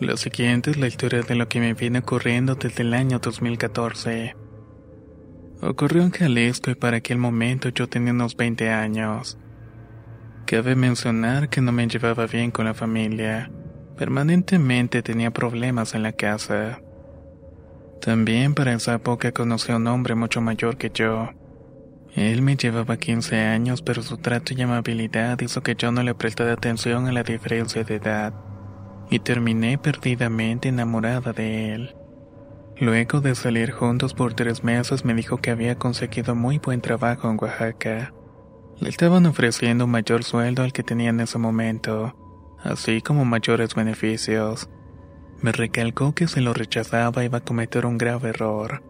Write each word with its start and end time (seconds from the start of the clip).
Lo 0.00 0.16
siguiente 0.16 0.70
es 0.70 0.78
la 0.78 0.86
historia 0.86 1.20
de 1.20 1.34
lo 1.34 1.46
que 1.46 1.60
me 1.60 1.74
viene 1.74 1.98
ocurriendo 1.98 2.54
desde 2.54 2.84
el 2.84 2.94
año 2.94 3.18
2014. 3.18 4.34
Ocurrió 5.60 6.02
en 6.02 6.10
Jalisco 6.10 6.70
y 6.70 6.74
para 6.74 6.96
aquel 6.96 7.18
momento 7.18 7.68
yo 7.68 7.86
tenía 7.86 8.14
unos 8.14 8.34
20 8.34 8.70
años. 8.70 9.36
Cabe 10.46 10.74
mencionar 10.74 11.50
que 11.50 11.60
no 11.60 11.70
me 11.70 11.86
llevaba 11.86 12.26
bien 12.26 12.50
con 12.50 12.64
la 12.64 12.72
familia. 12.72 13.50
Permanentemente 13.98 15.02
tenía 15.02 15.32
problemas 15.32 15.94
en 15.94 16.02
la 16.02 16.12
casa. 16.12 16.80
También 18.00 18.54
para 18.54 18.72
esa 18.72 18.94
época 18.94 19.32
conocí 19.32 19.70
a 19.70 19.76
un 19.76 19.86
hombre 19.86 20.14
mucho 20.14 20.40
mayor 20.40 20.78
que 20.78 20.90
yo. 20.94 21.28
Él 22.14 22.40
me 22.40 22.56
llevaba 22.56 22.96
15 22.96 23.38
años, 23.38 23.82
pero 23.82 24.00
su 24.02 24.16
trato 24.16 24.54
y 24.54 24.62
amabilidad 24.62 25.38
hizo 25.42 25.62
que 25.62 25.74
yo 25.74 25.92
no 25.92 26.02
le 26.02 26.14
prestara 26.14 26.54
atención 26.54 27.06
a 27.06 27.12
la 27.12 27.22
diferencia 27.22 27.84
de 27.84 27.96
edad 27.96 28.49
y 29.10 29.18
terminé 29.18 29.76
perdidamente 29.76 30.68
enamorada 30.68 31.32
de 31.32 31.74
él. 31.74 31.96
Luego 32.78 33.20
de 33.20 33.34
salir 33.34 33.72
juntos 33.72 34.14
por 34.14 34.32
tres 34.32 34.64
meses 34.64 35.04
me 35.04 35.12
dijo 35.12 35.36
que 35.38 35.50
había 35.50 35.76
conseguido 35.76 36.34
muy 36.34 36.58
buen 36.58 36.80
trabajo 36.80 37.28
en 37.28 37.36
Oaxaca. 37.38 38.14
Le 38.78 38.88
estaban 38.88 39.26
ofreciendo 39.26 39.84
un 39.84 39.90
mayor 39.90 40.24
sueldo 40.24 40.62
al 40.62 40.72
que 40.72 40.82
tenía 40.82 41.10
en 41.10 41.20
ese 41.20 41.36
momento, 41.36 42.16
así 42.62 43.02
como 43.02 43.26
mayores 43.26 43.74
beneficios. 43.74 44.70
Me 45.42 45.52
recalcó 45.52 46.14
que 46.14 46.28
si 46.28 46.40
lo 46.40 46.54
rechazaba 46.54 47.24
iba 47.24 47.38
a 47.38 47.44
cometer 47.44 47.84
un 47.84 47.98
grave 47.98 48.30
error. 48.30 48.82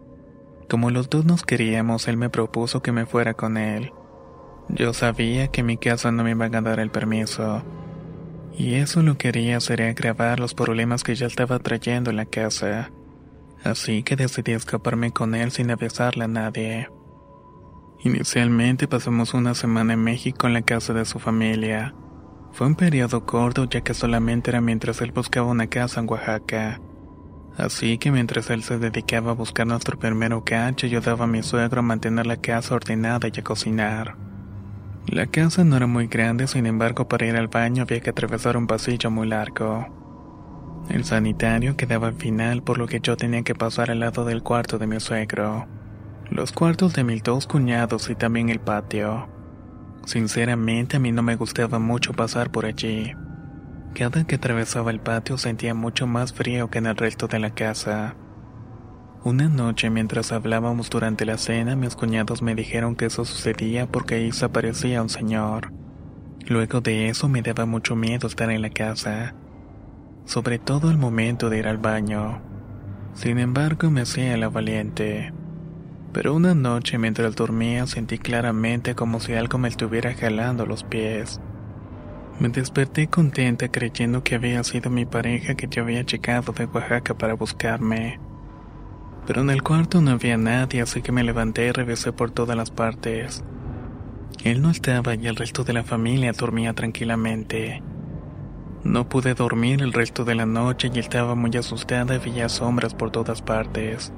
Como 0.69 0.91
los 0.91 1.09
dos 1.09 1.25
nos 1.25 1.43
queríamos, 1.43 2.07
él 2.07 2.15
me 2.15 2.29
propuso 2.29 2.81
que 2.81 2.93
me 2.93 3.05
fuera 3.05 3.33
con 3.33 3.57
él. 3.57 3.91
Yo 4.69 4.93
sabía 4.93 5.49
que 5.49 5.63
mi 5.63 5.75
casa 5.75 6.11
no 6.11 6.23
me 6.23 6.31
iba 6.31 6.45
a 6.45 6.61
dar 6.61 6.79
el 6.79 6.91
permiso, 6.91 7.61
y 8.57 8.75
eso 8.75 9.01
lo 9.01 9.13
que 9.17 9.31
quería 9.31 9.59
sería 9.59 9.89
agravar 9.89 10.39
los 10.39 10.53
problemas 10.53 11.03
que 11.03 11.15
ya 11.15 11.27
estaba 11.27 11.59
trayendo 11.59 12.09
en 12.09 12.17
la 12.17 12.25
casa. 12.25 12.91
Así 13.63 14.03
que 14.03 14.15
decidí 14.15 14.51
escaparme 14.53 15.11
con 15.11 15.35
él 15.35 15.51
sin 15.51 15.71
avisarle 15.71 16.25
a 16.25 16.27
nadie. 16.27 16.89
Inicialmente 18.03 18.87
pasamos 18.87 19.33
una 19.33 19.53
semana 19.53 19.93
en 19.93 20.03
México 20.03 20.47
en 20.47 20.53
la 20.53 20.63
casa 20.63 20.93
de 20.93 21.05
su 21.05 21.19
familia. 21.19 21.93
Fue 22.51 22.67
un 22.67 22.75
periodo 22.75 23.25
corto 23.25 23.65
ya 23.65 23.81
que 23.81 23.93
solamente 23.93 24.49
era 24.49 24.59
mientras 24.59 25.01
él 25.01 25.11
buscaba 25.11 25.47
una 25.47 25.67
casa 25.67 26.01
en 26.01 26.09
Oaxaca. 26.09 26.81
Así 27.57 27.97
que 27.97 28.11
mientras 28.11 28.49
él 28.49 28.63
se 28.63 28.79
dedicaba 28.79 29.31
a 29.31 29.35
buscar 29.35 29.67
nuestro 29.67 29.99
primer 29.99 30.33
hogar, 30.33 30.75
yo 30.75 30.87
ayudaba 30.87 31.25
a 31.25 31.27
mi 31.27 31.43
suegro 31.43 31.79
a 31.79 31.83
mantener 31.83 32.25
la 32.25 32.37
casa 32.37 32.75
ordenada 32.75 33.27
y 33.27 33.39
a 33.39 33.43
cocinar. 33.43 34.30
La 35.07 35.25
casa 35.27 35.63
no 35.63 35.75
era 35.75 35.87
muy 35.87 36.07
grande, 36.07 36.47
sin 36.47 36.65
embargo 36.65 37.07
para 37.07 37.25
ir 37.25 37.35
al 37.35 37.47
baño 37.47 37.83
había 37.83 37.99
que 37.99 38.11
atravesar 38.11 38.55
un 38.55 38.67
pasillo 38.67 39.11
muy 39.11 39.27
largo. 39.27 39.87
El 40.89 41.05
sanitario 41.05 41.75
quedaba 41.75 42.07
al 42.07 42.15
final, 42.15 42.63
por 42.63 42.77
lo 42.77 42.87
que 42.87 42.99
yo 43.01 43.17
tenía 43.17 43.43
que 43.43 43.55
pasar 43.55 43.91
al 43.91 43.99
lado 43.99 44.25
del 44.25 44.43
cuarto 44.43 44.77
de 44.77 44.87
mi 44.87 44.99
suegro, 44.99 45.67
los 46.29 46.51
cuartos 46.51 46.93
de 46.93 47.03
mis 47.03 47.23
dos 47.23 47.47
cuñados 47.47 48.09
y 48.09 48.15
también 48.15 48.49
el 48.49 48.59
patio. 48.59 49.27
Sinceramente 50.05 50.97
a 50.97 50.99
mí 50.99 51.11
no 51.11 51.23
me 51.23 51.35
gustaba 51.35 51.79
mucho 51.79 52.13
pasar 52.13 52.51
por 52.51 52.65
allí. 52.65 53.13
Cada 53.93 54.23
que 54.25 54.35
atravesaba 54.35 54.91
el 54.91 54.99
patio 54.99 55.37
sentía 55.37 55.73
mucho 55.73 56.07
más 56.07 56.33
frío 56.33 56.69
que 56.69 56.79
en 56.79 56.85
el 56.85 56.95
resto 56.95 57.27
de 57.27 57.39
la 57.39 57.51
casa. 57.51 58.15
Una 59.23 59.47
noche 59.47 59.91
mientras 59.91 60.31
hablábamos 60.31 60.89
durante 60.89 61.27
la 61.27 61.37
cena, 61.37 61.75
mis 61.75 61.95
cuñados 61.95 62.41
me 62.41 62.55
dijeron 62.55 62.95
que 62.95 63.05
eso 63.05 63.23
sucedía 63.23 63.85
porque 63.85 64.15
ahí 64.15 64.31
se 64.31 64.45
aparecía 64.45 65.03
un 65.03 65.09
señor. 65.09 65.71
Luego 66.47 66.81
de 66.81 67.07
eso 67.07 67.29
me 67.29 67.43
daba 67.43 67.67
mucho 67.67 67.95
miedo 67.95 68.25
estar 68.25 68.49
en 68.49 68.63
la 68.63 68.71
casa, 68.71 69.35
sobre 70.25 70.57
todo 70.57 70.89
el 70.89 70.97
momento 70.97 71.51
de 71.51 71.59
ir 71.59 71.67
al 71.67 71.77
baño. 71.77 72.41
Sin 73.13 73.37
embargo, 73.37 73.91
me 73.91 74.01
hacía 74.01 74.35
la 74.37 74.49
valiente. 74.49 75.31
Pero 76.13 76.33
una 76.33 76.55
noche 76.55 76.97
mientras 76.97 77.35
dormía 77.35 77.85
sentí 77.85 78.17
claramente 78.17 78.95
como 78.95 79.19
si 79.19 79.33
algo 79.33 79.59
me 79.59 79.67
estuviera 79.67 80.15
jalando 80.15 80.65
los 80.65 80.83
pies. 80.83 81.39
Me 82.39 82.49
desperté 82.49 83.05
contenta 83.05 83.69
creyendo 83.69 84.23
que 84.23 84.33
había 84.33 84.63
sido 84.63 84.89
mi 84.89 85.05
pareja 85.05 85.53
que 85.53 85.67
yo 85.67 85.83
había 85.83 86.01
llegado 86.01 86.53
de 86.53 86.65
Oaxaca 86.65 87.13
para 87.13 87.35
buscarme 87.35 88.19
pero 89.25 89.41
en 89.41 89.49
el 89.49 89.63
cuarto 89.63 90.01
no 90.01 90.11
había 90.11 90.37
nadie, 90.37 90.81
así 90.81 91.01
que 91.01 91.11
me 91.11 91.23
levanté 91.23 91.67
y 91.67 91.71
revisé 91.71 92.11
por 92.11 92.31
todas 92.31 92.57
las 92.57 92.71
partes. 92.71 93.43
Él 94.43 94.61
no 94.61 94.71
estaba 94.71 95.15
y 95.15 95.27
el 95.27 95.35
resto 95.35 95.63
de 95.63 95.73
la 95.73 95.83
familia 95.83 96.31
dormía 96.31 96.73
tranquilamente. 96.73 97.83
No 98.83 99.07
pude 99.07 99.35
dormir 99.35 99.83
el 99.83 99.93
resto 99.93 100.25
de 100.25 100.33
la 100.33 100.47
noche 100.47 100.89
y 100.91 100.97
estaba 100.97 101.35
muy 101.35 101.55
asustada 101.55 102.15
y 102.15 102.19
veía 102.19 102.49
sombras 102.49 102.95
por 102.95 103.11
todas 103.11 103.41
partes. 103.43 104.11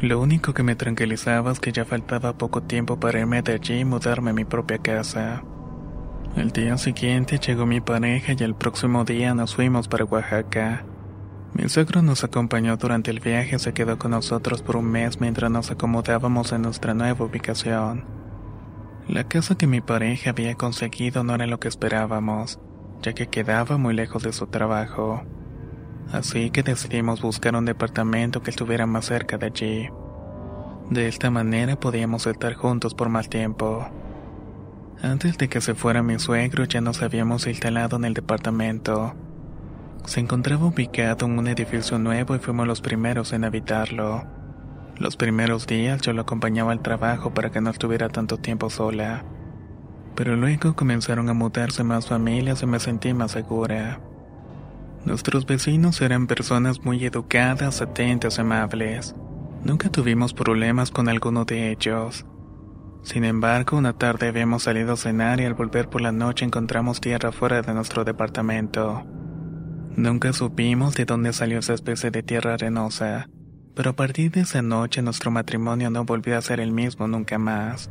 Lo 0.00 0.20
único 0.20 0.52
que 0.52 0.62
me 0.62 0.76
tranquilizaba 0.76 1.50
es 1.50 1.58
que 1.58 1.72
ya 1.72 1.84
faltaba 1.84 2.36
poco 2.36 2.62
tiempo 2.62 3.00
para 3.00 3.20
irme 3.20 3.42
de 3.42 3.54
allí 3.54 3.80
y 3.80 3.84
mudarme 3.84 4.30
a 4.30 4.34
mi 4.34 4.44
propia 4.44 4.78
casa. 4.78 5.42
El 6.36 6.50
día 6.52 6.76
siguiente 6.76 7.38
llegó 7.38 7.66
mi 7.66 7.80
pareja 7.80 8.34
y 8.38 8.44
el 8.44 8.54
próximo 8.54 9.04
día 9.04 9.34
nos 9.34 9.56
fuimos 9.56 9.88
para 9.88 10.04
Oaxaca. 10.04 10.84
Mi 11.54 11.68
suegro 11.68 12.02
nos 12.02 12.24
acompañó 12.24 12.76
durante 12.76 13.10
el 13.10 13.20
viaje 13.20 13.56
y 13.56 13.58
se 13.58 13.72
quedó 13.72 13.98
con 13.98 14.10
nosotros 14.12 14.62
por 14.62 14.76
un 14.76 14.86
mes 14.90 15.20
mientras 15.20 15.50
nos 15.50 15.70
acomodábamos 15.70 16.52
en 16.52 16.62
nuestra 16.62 16.94
nueva 16.94 17.24
ubicación. 17.24 18.04
La 19.08 19.24
casa 19.24 19.56
que 19.56 19.66
mi 19.66 19.80
pareja 19.80 20.30
había 20.30 20.54
conseguido 20.54 21.24
no 21.24 21.34
era 21.34 21.46
lo 21.46 21.58
que 21.58 21.68
esperábamos, 21.68 22.60
ya 23.02 23.14
que 23.14 23.28
quedaba 23.28 23.78
muy 23.78 23.94
lejos 23.94 24.22
de 24.22 24.32
su 24.32 24.46
trabajo. 24.48 25.22
Así 26.12 26.50
que 26.50 26.62
decidimos 26.62 27.22
buscar 27.22 27.56
un 27.56 27.64
departamento 27.64 28.42
que 28.42 28.50
estuviera 28.50 28.86
más 28.86 29.06
cerca 29.06 29.38
de 29.38 29.46
allí. 29.46 29.88
De 30.90 31.08
esta 31.08 31.30
manera 31.30 31.80
podíamos 31.80 32.26
estar 32.26 32.54
juntos 32.54 32.94
por 32.94 33.08
más 33.08 33.28
tiempo. 33.28 33.88
Antes 35.02 35.38
de 35.38 35.48
que 35.48 35.60
se 35.60 35.74
fuera 35.74 36.02
mi 36.02 36.18
suegro 36.18 36.64
ya 36.64 36.80
nos 36.80 37.02
habíamos 37.02 37.46
instalado 37.46 37.96
en 37.96 38.04
el 38.04 38.14
departamento. 38.14 39.14
Se 40.04 40.20
encontraba 40.20 40.66
ubicado 40.66 41.26
en 41.26 41.38
un 41.38 41.48
edificio 41.48 41.98
nuevo 41.98 42.34
y 42.34 42.38
fuimos 42.38 42.66
los 42.66 42.80
primeros 42.80 43.32
en 43.32 43.44
habitarlo. 43.44 44.24
Los 44.98 45.16
primeros 45.16 45.66
días 45.66 46.00
yo 46.02 46.12
lo 46.12 46.22
acompañaba 46.22 46.72
al 46.72 46.82
trabajo 46.82 47.32
para 47.32 47.50
que 47.50 47.60
no 47.60 47.70
estuviera 47.70 48.08
tanto 48.08 48.38
tiempo 48.38 48.70
sola. 48.70 49.24
Pero 50.16 50.34
luego 50.34 50.74
comenzaron 50.74 51.28
a 51.28 51.34
mudarse 51.34 51.84
más 51.84 52.08
familias 52.08 52.62
y 52.62 52.66
me 52.66 52.80
sentí 52.80 53.14
más 53.14 53.32
segura. 53.32 54.00
Nuestros 55.04 55.46
vecinos 55.46 56.00
eran 56.00 56.26
personas 56.26 56.84
muy 56.84 57.04
educadas, 57.04 57.80
atentas, 57.80 58.38
amables. 58.38 59.14
Nunca 59.62 59.90
tuvimos 59.90 60.34
problemas 60.34 60.90
con 60.90 61.08
alguno 61.08 61.44
de 61.44 61.70
ellos. 61.70 62.26
Sin 63.02 63.24
embargo, 63.24 63.76
una 63.76 63.92
tarde 63.92 64.28
habíamos 64.28 64.64
salido 64.64 64.94
a 64.94 64.96
cenar 64.96 65.40
y 65.40 65.44
al 65.44 65.54
volver 65.54 65.88
por 65.88 66.00
la 66.00 66.12
noche 66.12 66.44
encontramos 66.44 67.00
tierra 67.00 67.30
fuera 67.30 67.62
de 67.62 67.72
nuestro 67.72 68.04
departamento. 68.04 69.04
Nunca 69.98 70.32
supimos 70.32 70.94
de 70.94 71.06
dónde 71.06 71.32
salió 71.32 71.58
esa 71.58 71.74
especie 71.74 72.12
de 72.12 72.22
tierra 72.22 72.54
arenosa, 72.54 73.28
pero 73.74 73.90
a 73.90 73.92
partir 73.94 74.30
de 74.30 74.42
esa 74.42 74.62
noche 74.62 75.02
nuestro 75.02 75.32
matrimonio 75.32 75.90
no 75.90 76.04
volvió 76.04 76.38
a 76.38 76.40
ser 76.40 76.60
el 76.60 76.70
mismo 76.70 77.08
nunca 77.08 77.36
más. 77.36 77.90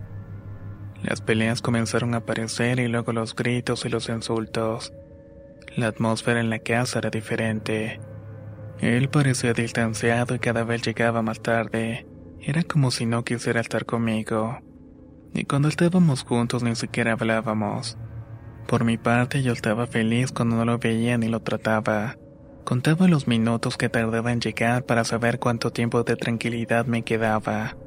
Las 1.03 1.19
peleas 1.19 1.61
comenzaron 1.61 2.13
a 2.13 2.19
aparecer 2.19 2.79
y 2.79 2.87
luego 2.87 3.11
los 3.11 3.35
gritos 3.35 3.83
y 3.83 3.89
los 3.89 4.07
insultos. 4.07 4.93
La 5.75 5.87
atmósfera 5.87 6.39
en 6.39 6.49
la 6.49 6.59
casa 6.59 6.99
era 6.99 7.09
diferente. 7.09 7.99
Él 8.79 9.09
parecía 9.09 9.51
distanciado 9.51 10.33
y 10.33 10.39
cada 10.39 10.63
vez 10.63 10.83
llegaba 10.83 11.21
más 11.21 11.41
tarde. 11.41 12.07
Era 12.39 12.63
como 12.63 12.89
si 12.89 13.05
no 13.05 13.25
quisiera 13.25 13.59
estar 13.59 13.85
conmigo. 13.85 14.59
Y 15.33 15.43
cuando 15.43 15.67
estábamos 15.67 16.23
juntos 16.23 16.63
ni 16.63 16.73
siquiera 16.77 17.11
hablábamos. 17.11 17.97
Por 18.67 18.83
mi 18.83 18.97
parte 18.97 19.41
yo 19.41 19.53
estaba 19.53 19.87
feliz 19.87 20.33
cuando 20.33 20.57
no 20.57 20.65
lo 20.65 20.77
veía 20.77 21.17
ni 21.17 21.29
lo 21.29 21.39
trataba. 21.39 22.17
Contaba 22.65 23.07
los 23.07 23.25
minutos 23.25 23.77
que 23.77 23.87
tardaba 23.87 24.33
en 24.33 24.41
llegar 24.41 24.83
para 24.83 25.05
saber 25.05 25.39
cuánto 25.39 25.71
tiempo 25.71 26.03
de 26.03 26.17
tranquilidad 26.17 26.85
me 26.85 27.03
quedaba. 27.03 27.77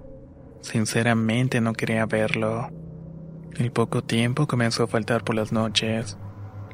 Sinceramente 0.62 1.60
no 1.60 1.74
quería 1.74 2.06
verlo. 2.06 2.70
El 3.58 3.72
poco 3.72 4.02
tiempo 4.02 4.46
comenzó 4.46 4.84
a 4.84 4.86
faltar 4.86 5.22
por 5.22 5.34
las 5.34 5.52
noches. 5.52 6.16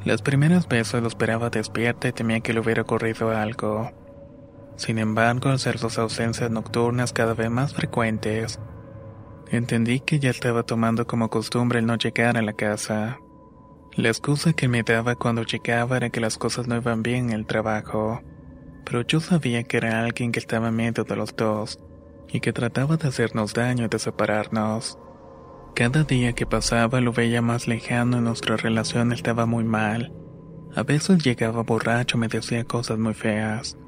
Las 0.05 0.23
primeras 0.23 0.69
veces 0.69 1.03
lo 1.03 1.09
esperaba 1.09 1.51
despierta 1.51 2.07
y 2.07 2.13
temía 2.13 2.39
que 2.39 2.53
le 2.53 2.61
hubiera 2.61 2.83
ocurrido 2.83 3.31
algo. 3.31 3.91
Sin 4.77 4.99
embargo, 4.99 5.49
al 5.49 5.59
ser 5.59 5.79
sus 5.79 5.99
ausencias 5.99 6.49
nocturnas 6.49 7.13
cada 7.13 7.35
vez 7.35 7.51
más 7.51 7.75
frecuentes, 7.75 8.61
entendí 9.51 9.99
que 9.99 10.21
ya 10.21 10.31
estaba 10.31 10.63
tomando 10.63 11.09
como 11.09 11.29
costumbre 11.29 11.81
el 11.81 11.87
no 11.87 11.97
llegar 11.97 12.37
a 12.37 12.43
la 12.43 12.53
casa. 12.53 13.19
La 13.97 14.09
excusa 14.09 14.53
que 14.53 14.69
me 14.69 14.83
daba 14.83 15.15
cuando 15.15 15.43
llegaba 15.43 15.97
era 15.97 16.11
que 16.11 16.21
las 16.21 16.37
cosas 16.37 16.69
no 16.69 16.77
iban 16.77 17.03
bien 17.03 17.31
en 17.31 17.33
el 17.33 17.47
trabajo, 17.47 18.21
pero 18.85 19.01
yo 19.01 19.21
sabía 19.21 19.63
que 19.63 19.79
era 19.79 20.05
alguien 20.05 20.33
que 20.33 20.39
estaba 20.39 20.69
en 20.69 20.77
medio 20.77 21.05
de 21.05 21.17
los 21.17 21.35
dos 21.35 21.79
y 22.29 22.41
que 22.41 22.53
trataba 22.53 22.99
de 22.99 23.09
hacernos 23.09 23.55
daño 23.55 23.87
y 23.87 23.89
de 23.89 23.99
separarnos. 23.99 24.99
Cada 25.75 26.05
día 26.05 26.35
que 26.35 26.45
pasaba 26.45 27.01
lo 27.01 27.13
veía 27.13 27.41
más 27.41 27.69
lejano 27.69 28.19
y 28.19 28.21
nuestra 28.21 28.59
relación 28.59 29.13
estaba 29.13 29.47
muy 29.47 29.65
mal. 29.65 30.13
A 30.75 30.83
veces 30.83 31.25
llegaba 31.25 31.63
borracho 31.63 32.19
y 32.19 32.21
me 32.21 32.29
decía 32.29 32.65
cosas 32.65 32.99
muy 32.99 33.15
feas. 33.15 33.79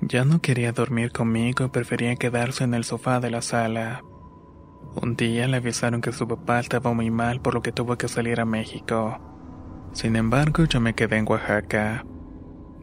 Ya 0.00 0.24
no 0.24 0.40
quería 0.40 0.70
dormir 0.70 1.10
conmigo 1.10 1.64
y 1.64 1.68
prefería 1.70 2.14
quedarse 2.14 2.62
en 2.62 2.74
el 2.74 2.84
sofá 2.84 3.18
de 3.18 3.32
la 3.32 3.42
sala. 3.42 4.04
Un 5.00 5.16
día 5.16 5.48
le 5.48 5.56
avisaron 5.56 6.00
que 6.00 6.12
su 6.12 6.28
papá 6.28 6.60
estaba 6.60 6.92
muy 6.92 7.10
mal 7.10 7.40
por 7.40 7.54
lo 7.54 7.62
que 7.62 7.72
tuvo 7.72 7.96
que 7.98 8.08
salir 8.08 8.40
a 8.40 8.44
México. 8.44 9.18
Sin 9.92 10.16
embargo, 10.16 10.64
yo 10.64 10.80
me 10.80 10.94
quedé 10.94 11.16
en 11.16 11.28
Oaxaca. 11.28 12.04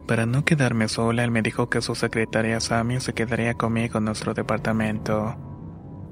Para 0.06 0.26
no 0.26 0.44
quedarme 0.44 0.88
sola, 0.88 1.24
él 1.24 1.30
me 1.30 1.42
dijo 1.42 1.70
que 1.70 1.80
su 1.80 1.94
secretaria 1.94 2.60
Sammy 2.60 3.00
se 3.00 3.14
quedaría 3.14 3.54
conmigo 3.54 3.98
en 3.98 4.04
nuestro 4.04 4.34
departamento. 4.34 5.36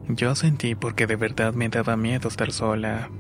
Yo 0.09 0.35
sentí 0.35 0.75
porque 0.75 1.07
de 1.07 1.17
verdad 1.17 1.53
me 1.55 1.69
daba 1.69 1.97
miedo 1.97 2.29
estar 2.29 2.51
sola. 2.51 3.11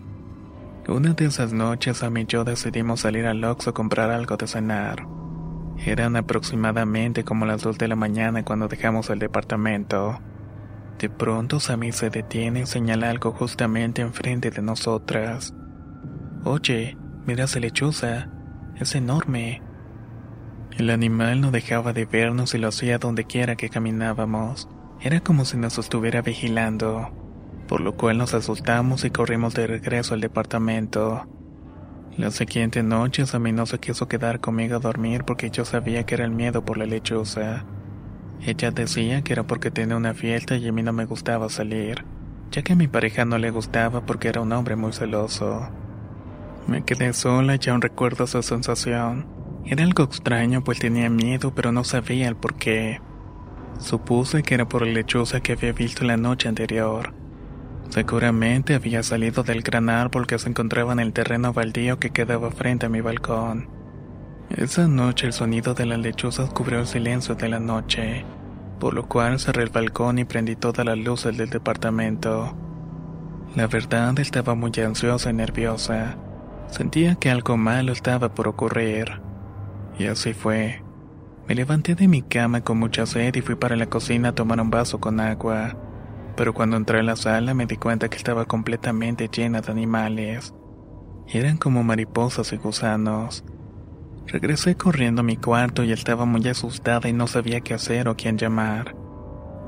Una 0.88 1.12
de 1.12 1.26
esas 1.26 1.52
noches, 1.52 1.98
Sammy 1.98 2.22
y 2.22 2.26
yo 2.26 2.44
decidimos 2.44 3.00
salir 3.00 3.26
al 3.26 3.44
Oxxo 3.44 3.70
a 3.70 3.74
comprar 3.74 4.10
algo 4.10 4.36
de 4.36 4.46
cenar. 4.46 5.06
Eran 5.84 6.16
aproximadamente 6.16 7.24
como 7.24 7.46
las 7.46 7.62
dos 7.62 7.78
de 7.78 7.88
la 7.88 7.96
mañana 7.96 8.44
cuando 8.44 8.68
dejamos 8.68 9.10
el 9.10 9.18
departamento. 9.18 10.18
De 11.00 11.08
pronto 11.08 11.60
Sammy 11.60 11.92
se 11.92 12.10
detiene 12.10 12.60
y 12.60 12.66
señala 12.66 13.08
algo 13.08 13.32
justamente 13.32 14.02
enfrente 14.02 14.50
de 14.50 14.60
nosotras. 14.60 15.54
Oye, 16.44 16.98
mira 17.26 17.44
esa 17.44 17.58
lechuza, 17.58 18.28
es 18.76 18.94
enorme. 18.94 19.62
El 20.76 20.90
animal 20.90 21.40
no 21.40 21.52
dejaba 21.52 21.94
de 21.94 22.04
vernos 22.04 22.54
y 22.54 22.58
lo 22.58 22.68
hacía 22.68 22.98
donde 22.98 23.24
quiera 23.24 23.56
que 23.56 23.70
caminábamos. 23.70 24.68
Era 25.00 25.20
como 25.20 25.46
si 25.46 25.56
nos 25.56 25.78
estuviera 25.78 26.20
vigilando, 26.20 27.10
por 27.66 27.80
lo 27.80 27.96
cual 27.96 28.18
nos 28.18 28.34
asustamos 28.34 29.06
y 29.06 29.10
corrimos 29.10 29.54
de 29.54 29.66
regreso 29.66 30.12
al 30.12 30.20
departamento. 30.20 31.26
La 32.18 32.30
siguiente 32.30 32.82
noche 32.82 33.24
Sammy 33.24 33.52
no 33.52 33.64
se 33.64 33.78
quiso 33.78 34.06
quedar 34.06 34.40
conmigo 34.40 34.76
a 34.76 34.80
dormir 34.80 35.24
porque 35.24 35.48
yo 35.48 35.64
sabía 35.64 36.04
que 36.04 36.16
era 36.16 36.26
el 36.26 36.32
miedo 36.32 36.62
por 36.62 36.76
la 36.76 36.84
lechuza. 36.84 37.64
Ella 38.42 38.70
decía 38.70 39.22
que 39.22 39.34
era 39.34 39.42
porque 39.42 39.70
tenía 39.70 39.96
una 39.96 40.14
fiesta 40.14 40.56
y 40.56 40.66
a 40.66 40.72
mí 40.72 40.82
no 40.82 40.92
me 40.92 41.04
gustaba 41.04 41.50
salir, 41.50 42.04
ya 42.50 42.62
que 42.62 42.72
a 42.72 42.76
mi 42.76 42.88
pareja 42.88 43.26
no 43.26 43.36
le 43.36 43.50
gustaba 43.50 44.06
porque 44.06 44.28
era 44.28 44.40
un 44.40 44.52
hombre 44.52 44.76
muy 44.76 44.92
celoso. 44.92 45.68
Me 46.66 46.82
quedé 46.82 47.12
sola 47.12 47.56
y 47.60 47.68
aún 47.68 47.82
recuerdo 47.82 48.24
esa 48.24 48.42
sensación. 48.42 49.26
Era 49.66 49.84
algo 49.84 50.04
extraño 50.04 50.64
pues 50.64 50.78
tenía 50.78 51.10
miedo 51.10 51.54
pero 51.54 51.70
no 51.70 51.84
sabía 51.84 52.28
el 52.28 52.36
por 52.36 52.54
qué. 52.54 53.00
Supuse 53.78 54.42
que 54.42 54.54
era 54.54 54.68
por 54.68 54.86
la 54.86 54.92
lechuza 54.92 55.40
que 55.40 55.52
había 55.52 55.72
visto 55.72 56.04
la 56.04 56.16
noche 56.16 56.48
anterior. 56.48 57.12
Seguramente 57.90 58.74
había 58.74 59.02
salido 59.02 59.42
del 59.42 59.62
gran 59.62 59.90
árbol 59.90 60.26
que 60.26 60.38
se 60.38 60.48
encontraba 60.48 60.92
en 60.92 61.00
el 61.00 61.12
terreno 61.12 61.52
baldío 61.52 61.98
que 61.98 62.10
quedaba 62.10 62.50
frente 62.50 62.86
a 62.86 62.88
mi 62.88 63.00
balcón. 63.00 63.79
Esa 64.56 64.88
noche 64.88 65.28
el 65.28 65.32
sonido 65.32 65.74
de 65.74 65.86
las 65.86 66.00
lechuzas 66.00 66.50
cubrió 66.50 66.80
el 66.80 66.86
silencio 66.88 67.36
de 67.36 67.48
la 67.48 67.60
noche, 67.60 68.24
por 68.80 68.94
lo 68.94 69.06
cual 69.06 69.38
cerré 69.38 69.62
el 69.62 69.70
balcón 69.70 70.18
y 70.18 70.24
prendí 70.24 70.56
todas 70.56 70.84
las 70.84 70.98
luces 70.98 71.36
del 71.36 71.50
departamento. 71.50 72.56
La 73.54 73.68
verdad 73.68 74.18
estaba 74.18 74.56
muy 74.56 74.72
ansiosa 74.84 75.30
y 75.30 75.34
nerviosa. 75.34 76.16
Sentía 76.66 77.14
que 77.14 77.30
algo 77.30 77.56
malo 77.56 77.92
estaba 77.92 78.34
por 78.34 78.48
ocurrir. 78.48 79.20
Y 80.00 80.06
así 80.06 80.34
fue. 80.34 80.82
Me 81.46 81.54
levanté 81.54 81.94
de 81.94 82.08
mi 82.08 82.22
cama 82.22 82.62
con 82.62 82.78
mucha 82.78 83.06
sed 83.06 83.34
y 83.36 83.42
fui 83.42 83.54
para 83.54 83.76
la 83.76 83.86
cocina 83.86 84.30
a 84.30 84.34
tomar 84.34 84.60
un 84.60 84.70
vaso 84.70 84.98
con 84.98 85.20
agua. 85.20 85.76
Pero 86.36 86.54
cuando 86.54 86.76
entré 86.76 86.98
a 86.98 87.02
la 87.04 87.14
sala 87.14 87.54
me 87.54 87.66
di 87.66 87.76
cuenta 87.76 88.08
que 88.08 88.16
estaba 88.16 88.46
completamente 88.46 89.28
llena 89.28 89.60
de 89.60 89.70
animales. 89.70 90.54
Eran 91.28 91.56
como 91.56 91.84
mariposas 91.84 92.52
y 92.52 92.56
gusanos. 92.56 93.44
Regresé 94.30 94.76
corriendo 94.76 95.22
a 95.22 95.24
mi 95.24 95.36
cuarto 95.36 95.82
y 95.82 95.90
estaba 95.90 96.24
muy 96.24 96.46
asustada 96.46 97.08
y 97.08 97.12
no 97.12 97.26
sabía 97.26 97.62
qué 97.62 97.74
hacer 97.74 98.06
o 98.06 98.16
quién 98.16 98.38
llamar. 98.38 98.94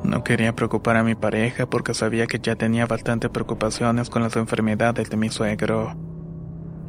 No 0.05 0.23
quería 0.23 0.55
preocupar 0.55 0.97
a 0.97 1.03
mi 1.03 1.17
pareja 1.17 1.67
porque 1.67 1.94
sabía 1.94 2.29
que 2.29 2.38
ya 2.38 2.55
tenía 2.55 2.87
bastantes 2.87 3.29
preocupaciones 3.31 4.09
con 4.09 4.23
las 4.23 4.37
enfermedades 4.37 5.11
de 5.11 5.17
mi 5.17 5.31
suegro. 5.31 5.97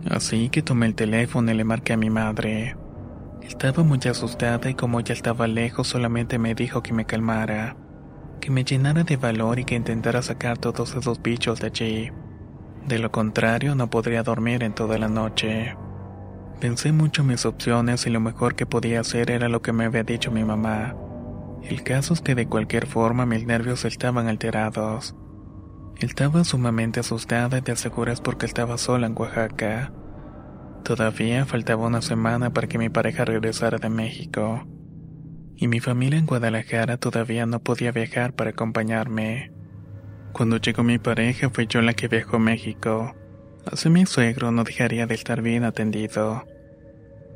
Así 0.08 0.50
que 0.50 0.62
tomé 0.62 0.86
el 0.86 0.94
teléfono 0.94 1.52
y 1.52 1.56
le 1.56 1.64
marqué 1.64 1.94
a 1.94 1.98
mi 1.98 2.12
madre. 2.12 2.78
Estaba 3.42 3.82
muy 3.82 4.00
asustada 4.08 4.70
y 4.70 4.76
como 4.76 5.00
ya 5.00 5.16
estaba 5.16 5.48
lejos 5.48 5.88
solamente 5.88 6.38
me 6.38 6.54
dijo 6.54 6.84
que 6.84 6.94
me 6.94 7.06
calmara, 7.06 7.76
que 8.40 8.52
me 8.52 8.64
llenara 8.64 9.04
de 9.04 9.18
valor 9.18 9.58
y 9.58 9.66
que 9.66 9.74
intentara 9.74 10.22
sacar 10.22 10.60
todos 10.60 10.96
esos 10.96 11.20
bichos 11.24 11.60
de 11.60 11.68
allí. 11.68 12.12
De 12.88 13.00
lo 13.00 13.12
contrario 13.12 13.74
no 13.74 13.90
podría 13.90 14.22
dormir 14.22 14.62
en 14.62 14.76
toda 14.76 15.00
la 15.00 15.10
noche. 15.10 15.76
Pensé 16.64 16.94
mucho 16.94 17.24
en 17.24 17.28
mis 17.28 17.46
opciones 17.46 18.08
y 18.08 18.10
lo 18.10 18.22
mejor 18.22 18.56
que 18.56 18.66
podía 18.66 19.02
hacer 19.02 19.32
era 19.32 19.50
lo 19.50 19.62
que 19.62 19.74
me 19.74 19.84
había 19.84 20.04
dicho 20.04 20.32
mi 20.32 20.46
mamá. 20.46 20.96
El 21.62 21.84
caso 21.84 22.14
es 22.14 22.22
que 22.22 22.36
de 22.36 22.48
cualquier 22.48 22.88
forma 22.88 23.26
mis 23.26 23.46
nervios 23.46 23.84
estaban 23.84 24.30
alterados. 24.30 25.14
Estaba 26.00 26.46
sumamente 26.46 27.02
asustada 27.02 27.58
y 27.58 27.62
te 27.64 27.74
aseguras 27.74 28.22
porque 28.22 28.46
estaba 28.46 28.78
sola 28.78 29.08
en 29.08 29.16
Oaxaca. 29.18 29.92
Todavía 30.86 31.46
faltaba 31.46 31.86
una 31.86 32.02
semana 32.02 32.54
para 32.54 32.68
que 32.68 32.78
mi 32.78 32.88
pareja 32.88 33.26
regresara 33.26 33.78
de 33.78 33.90
México. 33.90 34.66
Y 35.58 35.68
mi 35.68 35.82
familia 35.82 36.18
en 36.18 36.28
Guadalajara 36.28 36.96
todavía 36.96 37.46
no 37.46 37.60
podía 37.60 37.92
viajar 37.92 38.36
para 38.36 38.52
acompañarme. 38.52 39.52
Cuando 40.32 40.56
llegó 40.56 40.82
mi 40.84 40.98
pareja 40.98 41.50
fue 41.50 41.68
yo 41.68 41.82
la 41.82 41.94
que 41.94 42.08
viajó 42.08 42.38
a 42.38 42.40
México. 42.40 43.14
Así 43.70 43.90
mi 43.90 44.06
suegro 44.06 44.52
no 44.52 44.64
dejaría 44.64 45.08
de 45.08 45.16
estar 45.16 45.42
bien 45.42 45.66
atendido. 45.66 46.46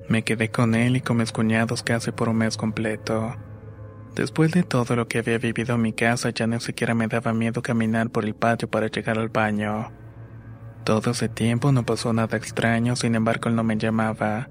Me 0.09 0.23
quedé 0.23 0.49
con 0.49 0.73
él 0.73 0.95
y 0.95 1.01
con 1.01 1.17
mis 1.17 1.33
cuñados 1.33 1.83
casi 1.83 2.11
por 2.11 2.29
un 2.29 2.37
mes 2.37 2.55
completo. 2.55 3.35
Después 4.15 4.51
de 4.51 4.63
todo 4.63 4.95
lo 4.95 5.07
que 5.07 5.19
había 5.19 5.37
vivido 5.37 5.75
en 5.75 5.81
mi 5.81 5.91
casa, 5.91 6.29
ya 6.29 6.47
ni 6.47 6.59
siquiera 6.61 6.93
me 6.93 7.07
daba 7.07 7.33
miedo 7.33 7.61
caminar 7.61 8.09
por 8.09 8.23
el 8.23 8.33
patio 8.33 8.69
para 8.69 8.87
llegar 8.87 9.19
al 9.19 9.27
baño. 9.27 9.91
Todo 10.85 11.11
ese 11.11 11.27
tiempo 11.27 11.73
no 11.73 11.85
pasó 11.85 12.13
nada 12.13 12.37
extraño, 12.37 12.95
sin 12.95 13.15
embargo 13.15 13.49
él 13.49 13.55
no 13.55 13.65
me 13.65 13.77
llamaba. 13.77 14.49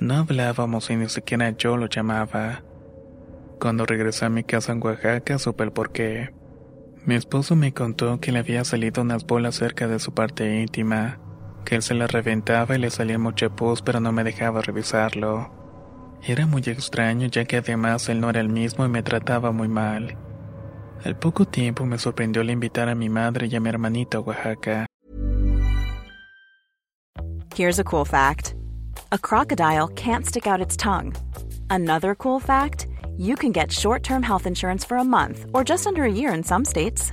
No 0.00 0.16
hablábamos 0.16 0.90
y 0.90 0.96
ni 0.96 1.08
siquiera 1.08 1.50
yo 1.50 1.76
lo 1.76 1.86
llamaba. 1.86 2.64
Cuando 3.60 3.86
regresé 3.86 4.24
a 4.24 4.30
mi 4.30 4.42
casa 4.42 4.72
en 4.72 4.82
Oaxaca 4.82 5.38
supe 5.38 5.62
el 5.62 5.72
porqué. 5.72 6.34
Mi 7.06 7.14
esposo 7.14 7.54
me 7.54 7.72
contó 7.72 8.18
que 8.18 8.32
le 8.32 8.40
había 8.40 8.64
salido 8.64 9.02
unas 9.02 9.24
bolas 9.24 9.54
cerca 9.54 9.86
de 9.86 10.00
su 10.00 10.12
parte 10.12 10.60
íntima 10.60 11.20
que 11.68 11.74
él 11.74 11.82
se 11.82 11.92
la 11.92 12.06
reventaba 12.06 12.74
y 12.74 12.78
le 12.78 12.90
salía 12.90 13.18
mucha 13.18 13.50
pus 13.50 13.82
pero 13.82 14.00
no 14.00 14.10
me 14.10 14.24
dejaba 14.24 14.62
revisarlo. 14.62 15.50
Era 16.26 16.46
muy 16.46 16.62
extraño 16.62 17.26
ya 17.26 17.44
que 17.44 17.58
además 17.58 18.08
él 18.08 18.20
no 18.20 18.30
era 18.30 18.40
el 18.40 18.48
mismo 18.48 18.86
y 18.86 18.88
me 18.88 19.02
trataba 19.02 19.52
muy 19.52 19.68
mal. 19.68 20.16
Al 21.04 21.18
poco 21.18 21.44
tiempo 21.44 21.84
me 21.84 21.98
sorprendió 21.98 22.40
el 22.40 22.48
invitar 22.50 22.88
a 22.88 22.94
mi 22.94 23.10
madre 23.10 23.48
y 23.48 23.56
a 23.56 23.60
mi 23.60 23.68
hermanito 23.68 24.16
a 24.16 24.20
Oaxaca. 24.22 24.86
Here's 27.54 27.78
a 27.78 27.84
cool 27.84 28.06
fact. 28.06 28.54
A 29.12 29.18
crocodile 29.18 29.88
can't 29.88 30.24
stick 30.24 30.46
out 30.46 30.62
its 30.62 30.76
tongue. 30.76 31.14
Another 31.68 32.14
cool 32.14 32.40
fact, 32.40 32.86
you 33.18 33.36
can 33.36 33.52
get 33.52 33.70
short-term 33.70 34.22
health 34.22 34.46
insurance 34.46 34.86
for 34.86 34.96
a 34.96 35.04
month 35.04 35.44
or 35.52 35.64
just 35.64 35.86
under 35.86 36.04
a 36.04 36.10
year 36.10 36.32
in 36.32 36.42
some 36.42 36.64
states. 36.64 37.12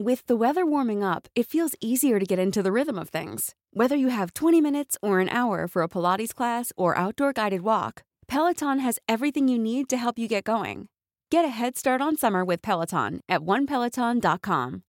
With 0.00 0.24
the 0.28 0.36
weather 0.36 0.64
warming 0.64 1.02
up, 1.02 1.26
it 1.34 1.48
feels 1.48 1.74
easier 1.80 2.20
to 2.20 2.24
get 2.24 2.38
into 2.38 2.62
the 2.62 2.70
rhythm 2.70 2.96
of 3.00 3.08
things. 3.08 3.56
Whether 3.72 3.96
you 3.96 4.10
have 4.10 4.32
20 4.32 4.60
minutes 4.60 4.96
or 5.02 5.18
an 5.18 5.28
hour 5.28 5.66
for 5.66 5.82
a 5.82 5.88
Pilates 5.88 6.32
class 6.32 6.72
or 6.76 6.96
outdoor 6.96 7.32
guided 7.32 7.62
walk, 7.62 8.04
Peloton 8.28 8.78
has 8.78 9.00
everything 9.08 9.48
you 9.48 9.58
need 9.58 9.88
to 9.88 9.96
help 9.96 10.16
you 10.16 10.28
get 10.28 10.44
going. 10.44 10.86
Get 11.32 11.44
a 11.44 11.48
head 11.48 11.76
start 11.76 12.00
on 12.00 12.16
summer 12.16 12.44
with 12.44 12.62
Peloton 12.62 13.22
at 13.28 13.40
onepeloton.com. 13.40 14.82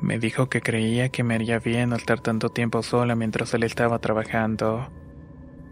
Me 0.00 0.18
dijo 0.18 0.48
que 0.48 0.62
creía 0.62 1.10
que 1.10 1.24
me 1.24 1.34
haría 1.34 1.58
bien 1.58 1.92
al 1.92 1.98
estar 1.98 2.20
tanto 2.20 2.48
tiempo 2.48 2.82
sola 2.82 3.14
mientras 3.14 3.52
él 3.52 3.64
estaba 3.64 3.98
trabajando. 3.98 4.88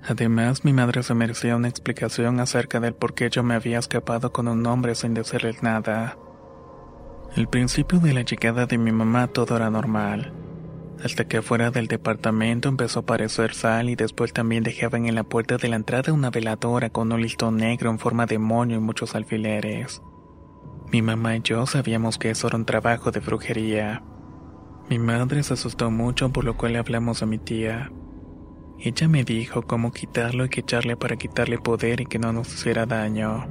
Además, 0.07 0.65
mi 0.65 0.75
madre 0.75 1.03
se 1.03 1.15
merecía 1.15 1.57
una 1.57 1.69
explicación 1.69 2.39
acerca 2.39 2.79
del 2.79 2.95
por 2.95 3.15
qué 3.15 3.31
yo 3.31 3.43
me 3.43 3.55
había 3.55 3.79
escapado 3.79 4.33
con 4.33 4.49
un 4.49 4.67
hombre 4.67 4.95
sin 4.95 5.15
decirles 5.15 5.63
nada. 5.63 6.19
El 7.35 7.49
principio 7.49 7.99
de 8.01 8.13
la 8.13 8.21
llegada 8.21 8.67
de 8.67 8.77
mi 8.77 8.93
mamá 8.93 9.29
todo 9.29 9.57
era 9.57 9.71
normal. 9.71 10.33
Hasta 11.03 11.27
que 11.27 11.39
afuera 11.39 11.71
del 11.71 11.89
departamento 11.89 12.69
empezó 12.69 13.01
a 13.01 13.03
aparecer 13.03 13.55
sal 13.55 13.89
y 13.89 13.97
después 13.97 14.33
también 14.33 14.63
dejaban 14.63 15.07
en 15.07 15.15
la 15.15 15.25
puerta 15.25 15.57
de 15.57 15.69
la 15.69 15.77
entrada 15.77 16.13
una 16.13 16.31
veladora 16.31 16.91
con 16.91 17.11
un 17.11 17.23
listón 17.23 17.57
negro 17.57 17.91
en 17.91 17.99
forma 17.99 18.27
de 18.27 18.39
moño 18.39 18.77
y 18.77 18.81
muchos 18.81 19.15
alfileres. 19.15 20.03
Mi 20.93 21.03
mamá 21.03 21.37
y 21.37 21.41
yo 21.43 21.67
sabíamos 21.67 22.19
que 22.19 22.31
eso 22.31 22.47
era 22.47 22.57
un 22.57 22.67
trabajo 22.67 23.11
de 23.11 23.21
brujería. 23.21 24.03
Mi 24.89 24.99
madre 24.99 25.43
se 25.43 25.55
asustó 25.55 25.91
mucho 25.91 26.31
por 26.31 26.45
lo 26.45 26.57
cual 26.57 26.75
le 26.75 26.79
hablamos 26.79 27.23
a 27.23 27.27
mi 27.27 27.39
tía. 27.39 27.91
Ella 28.79 29.09
me 29.09 29.25
dijo 29.25 29.63
cómo 29.63 29.93
quitarlo 29.93 30.45
y 30.45 30.49
que 30.49 30.61
echarle 30.61 30.97
para 30.97 31.17
quitarle 31.17 31.59
poder 31.59 32.01
y 32.01 32.07
que 32.07 32.19
no 32.19 32.33
nos 32.33 32.53
hiciera 32.53 32.87
daño. 32.87 33.47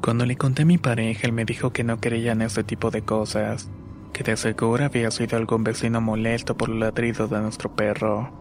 Cuando 0.00 0.24
le 0.24 0.36
conté 0.36 0.62
a 0.62 0.66
mi 0.66 0.78
pareja, 0.78 1.26
él 1.26 1.32
me 1.32 1.44
dijo 1.44 1.72
que 1.72 1.84
no 1.84 1.98
creía 1.98 2.32
en 2.32 2.42
ese 2.42 2.64
tipo 2.64 2.90
de 2.90 3.02
cosas, 3.02 3.70
que 4.12 4.22
de 4.22 4.36
seguro 4.36 4.84
había 4.84 5.10
sido 5.10 5.36
algún 5.36 5.64
vecino 5.64 6.00
molesto 6.00 6.56
por 6.56 6.70
el 6.70 6.80
ladrido 6.80 7.26
de 7.28 7.40
nuestro 7.40 7.74
perro. 7.74 8.32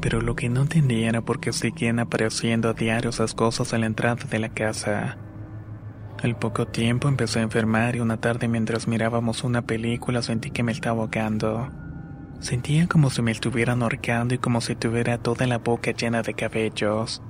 Pero 0.00 0.22
lo 0.22 0.36
que 0.36 0.48
no 0.48 0.62
entendía 0.62 1.10
era 1.10 1.20
por 1.20 1.40
qué 1.40 1.52
seguían 1.52 1.98
apareciendo 1.98 2.70
a 2.70 2.72
diario 2.72 3.10
esas 3.10 3.34
cosas 3.34 3.72
en 3.72 3.80
la 3.80 3.86
entrada 3.88 4.24
de 4.30 4.38
la 4.38 4.48
casa. 4.48 5.18
Al 6.22 6.36
poco 6.38 6.66
tiempo 6.66 7.08
empecé 7.08 7.40
a 7.40 7.42
enfermar 7.42 7.96
y 7.96 8.00
una 8.00 8.18
tarde 8.18 8.46
mientras 8.48 8.86
mirábamos 8.86 9.42
una 9.42 9.62
película 9.62 10.22
sentí 10.22 10.50
que 10.50 10.62
me 10.62 10.72
estaba 10.72 11.02
ahogando. 11.02 11.70
Sentía 12.40 12.88
como 12.88 13.10
si 13.10 13.20
me 13.20 13.32
estuvieran 13.32 13.82
ahorcando 13.82 14.34
y 14.34 14.38
como 14.38 14.62
si 14.62 14.74
tuviera 14.74 15.18
toda 15.18 15.46
la 15.46 15.58
boca 15.58 15.90
llena 15.90 16.22
de 16.22 16.32
cabellos. 16.32 17.22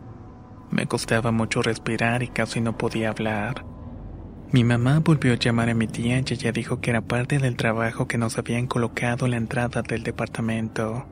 Me 0.70 0.86
costaba 0.86 1.32
mucho 1.32 1.62
respirar 1.62 2.22
y 2.22 2.28
casi 2.28 2.60
no 2.60 2.78
podía 2.78 3.10
hablar. 3.10 3.64
Mi 4.52 4.62
mamá 4.62 5.00
volvió 5.00 5.32
a 5.32 5.36
llamar 5.36 5.68
a 5.68 5.74
mi 5.74 5.88
tía 5.88 6.18
y 6.18 6.24
ella 6.32 6.52
dijo 6.52 6.80
que 6.80 6.90
era 6.90 7.00
parte 7.02 7.38
del 7.38 7.56
trabajo 7.56 8.06
que 8.06 8.18
nos 8.18 8.38
habían 8.38 8.68
colocado 8.68 9.24
en 9.24 9.32
la 9.32 9.36
entrada 9.36 9.82
del 9.82 10.04
departamento. 10.04 11.06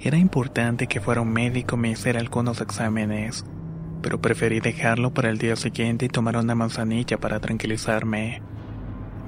Era 0.00 0.18
importante 0.18 0.88
que 0.88 1.00
fuera 1.00 1.20
un 1.20 1.32
médico 1.32 1.76
me 1.76 1.90
hiciera 1.90 2.18
algunos 2.18 2.60
exámenes, 2.60 3.44
pero 4.02 4.20
preferí 4.20 4.58
dejarlo 4.58 5.14
para 5.14 5.30
el 5.30 5.38
día 5.38 5.54
siguiente 5.54 6.06
y 6.06 6.08
tomar 6.08 6.36
una 6.36 6.56
manzanilla 6.56 7.18
para 7.18 7.38
tranquilizarme. 7.38 8.42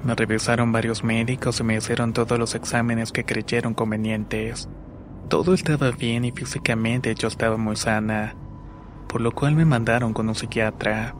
Me 0.05 0.15
revisaron 0.15 0.71
varios 0.71 1.03
médicos 1.03 1.59
y 1.59 1.63
me 1.63 1.75
hicieron 1.75 2.13
todos 2.13 2.39
los 2.39 2.55
exámenes 2.55 3.11
que 3.11 3.25
creyeron 3.25 3.73
convenientes. 3.73 4.69
Todo 5.27 5.53
estaba 5.53 5.91
bien 5.91 6.23
y 6.23 6.31
físicamente 6.31 7.13
yo 7.15 7.27
estaba 7.27 7.57
muy 7.57 7.75
sana 7.75 8.35
por 9.15 9.21
lo 9.21 9.31
cual 9.31 9.55
me 9.55 9.63
mandaron 9.63 10.11
con 10.13 10.27
un 10.27 10.35
psiquiatra. 10.35 11.15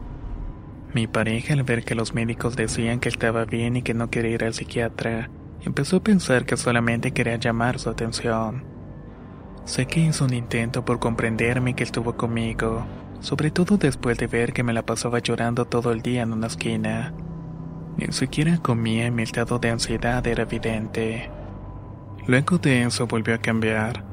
Mi 0.92 1.06
pareja 1.06 1.54
al 1.54 1.62
ver 1.62 1.82
que 1.82 1.94
los 1.94 2.12
médicos 2.12 2.54
decían 2.54 3.00
que 3.00 3.08
estaba 3.08 3.46
bien 3.46 3.76
y 3.76 3.80
que 3.80 3.94
no 3.94 4.10
quería 4.10 4.32
ir 4.32 4.44
al 4.44 4.52
psiquiatra, 4.52 5.30
empezó 5.62 5.96
a 5.96 6.02
pensar 6.02 6.44
que 6.44 6.58
solamente 6.58 7.12
quería 7.12 7.36
llamar 7.36 7.78
su 7.78 7.88
atención. 7.88 8.64
Sé 9.64 9.86
que 9.86 10.00
hizo 10.00 10.26
un 10.26 10.34
intento 10.34 10.84
por 10.84 10.98
comprenderme 10.98 11.74
que 11.74 11.84
estuvo 11.84 12.18
conmigo, 12.18 12.86
sobre 13.20 13.50
todo 13.50 13.78
después 13.78 14.18
de 14.18 14.26
ver 14.26 14.52
que 14.52 14.62
me 14.62 14.74
la 14.74 14.84
pasaba 14.84 15.20
llorando 15.20 15.64
todo 15.64 15.90
el 15.90 16.02
día 16.02 16.20
en 16.20 16.34
una 16.34 16.48
esquina. 16.48 17.14
Ni 17.96 18.12
siquiera 18.12 18.58
comía 18.58 19.06
y 19.06 19.10
mi 19.10 19.22
estado 19.22 19.58
de 19.58 19.70
ansiedad 19.70 20.26
era 20.26 20.42
evidente. 20.42 21.30
Luego 22.26 22.58
de 22.58 22.82
eso 22.82 23.06
volvió 23.06 23.34
a 23.34 23.38
cambiar. 23.38 24.04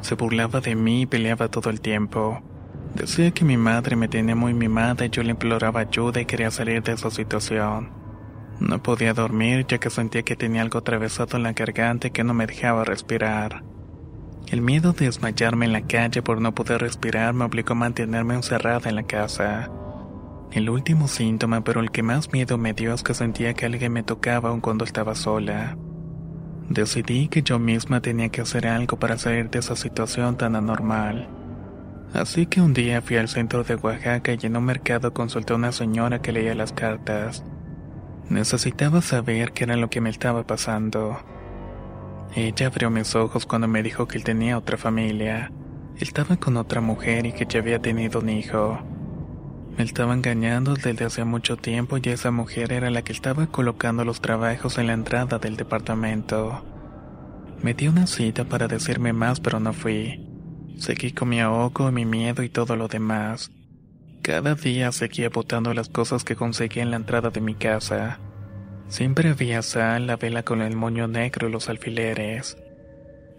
Se 0.00 0.14
burlaba 0.14 0.60
de 0.60 0.74
mí 0.74 1.02
y 1.02 1.06
peleaba 1.06 1.48
todo 1.48 1.70
el 1.70 1.80
tiempo. 1.80 2.42
Decía 2.94 3.30
que 3.30 3.44
mi 3.44 3.56
madre 3.56 3.94
me 3.94 4.08
tenía 4.08 4.34
muy 4.34 4.52
mimada 4.52 5.04
y 5.04 5.10
yo 5.10 5.22
le 5.22 5.30
imploraba 5.30 5.80
ayuda 5.80 6.20
y 6.20 6.26
quería 6.26 6.50
salir 6.50 6.82
de 6.82 6.92
esa 6.92 7.10
situación. 7.10 7.90
No 8.58 8.82
podía 8.82 9.14
dormir 9.14 9.64
ya 9.68 9.78
que 9.78 9.90
sentía 9.90 10.22
que 10.22 10.36
tenía 10.36 10.62
algo 10.62 10.78
atravesado 10.78 11.36
en 11.36 11.44
la 11.44 11.52
garganta 11.52 12.10
que 12.10 12.24
no 12.24 12.34
me 12.34 12.46
dejaba 12.46 12.84
respirar. 12.84 13.62
El 14.50 14.60
miedo 14.60 14.92
de 14.92 15.06
desmayarme 15.06 15.66
en 15.66 15.72
la 15.72 15.82
calle 15.82 16.22
por 16.22 16.40
no 16.40 16.54
poder 16.54 16.80
respirar 16.80 17.32
me 17.32 17.44
obligó 17.44 17.72
a 17.72 17.76
mantenerme 17.76 18.34
encerrada 18.34 18.90
en 18.90 18.96
la 18.96 19.04
casa. 19.04 19.70
El 20.52 20.68
último 20.68 21.06
síntoma, 21.06 21.62
pero 21.62 21.80
el 21.80 21.92
que 21.92 22.02
más 22.02 22.32
miedo 22.32 22.58
me 22.58 22.72
dio 22.72 22.92
es 22.92 23.04
que 23.04 23.14
sentía 23.14 23.54
que 23.54 23.66
alguien 23.66 23.92
me 23.92 24.02
tocaba 24.02 24.48
aun 24.48 24.60
cuando 24.60 24.84
estaba 24.84 25.14
sola. 25.14 25.76
Decidí 26.68 27.28
que 27.28 27.42
yo 27.42 27.58
misma 27.60 28.00
tenía 28.00 28.30
que 28.30 28.40
hacer 28.40 28.66
algo 28.66 28.98
para 28.98 29.16
salir 29.16 29.48
de 29.50 29.60
esa 29.60 29.76
situación 29.76 30.36
tan 30.36 30.56
anormal. 30.56 31.28
Así 32.12 32.46
que 32.46 32.60
un 32.60 32.74
día 32.74 33.00
fui 33.00 33.16
al 33.16 33.28
centro 33.28 33.62
de 33.62 33.76
Oaxaca 33.76 34.32
y 34.32 34.46
en 34.46 34.56
un 34.56 34.64
mercado 34.64 35.14
consulté 35.14 35.52
a 35.52 35.56
una 35.56 35.70
señora 35.70 36.20
que 36.20 36.32
leía 36.32 36.56
las 36.56 36.72
cartas. 36.72 37.44
Necesitaba 38.28 39.02
saber 39.02 39.52
qué 39.52 39.64
era 39.64 39.76
lo 39.76 39.88
que 39.88 40.00
me 40.00 40.10
estaba 40.10 40.44
pasando. 40.44 41.18
Ella 42.34 42.66
abrió 42.66 42.90
mis 42.90 43.14
ojos 43.14 43.46
cuando 43.46 43.68
me 43.68 43.84
dijo 43.84 44.08
que 44.08 44.18
él 44.18 44.24
tenía 44.24 44.58
otra 44.58 44.76
familia. 44.76 45.52
Estaba 45.96 46.36
con 46.36 46.56
otra 46.56 46.80
mujer 46.80 47.26
y 47.26 47.32
que 47.32 47.46
ya 47.46 47.60
había 47.60 47.80
tenido 47.80 48.20
un 48.20 48.28
hijo. 48.28 48.78
Me 49.76 49.84
estaba 49.84 50.14
engañando 50.14 50.74
desde 50.74 51.04
hace 51.04 51.24
mucho 51.24 51.56
tiempo 51.56 51.96
y 51.96 52.08
esa 52.08 52.30
mujer 52.30 52.72
era 52.72 52.90
la 52.90 53.02
que 53.02 53.12
estaba 53.12 53.46
colocando 53.46 54.04
los 54.04 54.20
trabajos 54.20 54.78
en 54.78 54.88
la 54.88 54.92
entrada 54.92 55.38
del 55.38 55.56
departamento. 55.56 56.64
Me 57.62 57.74
dio 57.74 57.90
una 57.90 58.06
cita 58.06 58.44
para 58.44 58.68
decirme 58.68 59.12
más 59.12 59.40
pero 59.40 59.60
no 59.60 59.72
fui. 59.72 60.26
Seguí 60.78 61.12
con 61.12 61.28
mi 61.28 61.40
ahogo, 61.40 61.92
mi 61.92 62.04
miedo 62.04 62.42
y 62.42 62.48
todo 62.48 62.76
lo 62.76 62.88
demás. 62.88 63.50
Cada 64.22 64.54
día 64.54 64.92
seguía 64.92 65.28
botando 65.30 65.72
las 65.72 65.88
cosas 65.88 66.24
que 66.24 66.36
conseguía 66.36 66.82
en 66.82 66.90
la 66.90 66.96
entrada 66.96 67.30
de 67.30 67.40
mi 67.40 67.54
casa. 67.54 68.18
Siempre 68.88 69.30
había 69.30 69.62
sal, 69.62 70.06
la 70.06 70.16
vela 70.16 70.42
con 70.42 70.62
el 70.62 70.76
moño 70.76 71.06
negro 71.06 71.48
y 71.48 71.52
los 71.52 71.68
alfileres. 71.68 72.56